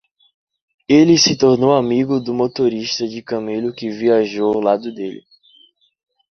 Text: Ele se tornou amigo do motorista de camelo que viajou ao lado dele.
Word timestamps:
Ele 0.89 1.15
se 1.15 1.37
tornou 1.37 1.75
amigo 1.75 2.19
do 2.19 2.33
motorista 2.33 3.07
de 3.07 3.21
camelo 3.21 3.71
que 3.71 3.91
viajou 3.91 4.51
ao 4.55 4.59
lado 4.59 4.91
dele. 4.91 5.23